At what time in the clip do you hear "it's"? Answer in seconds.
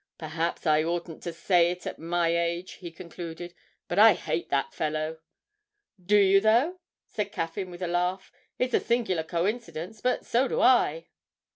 8.57-8.73